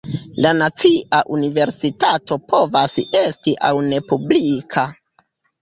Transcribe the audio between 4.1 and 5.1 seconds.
publika.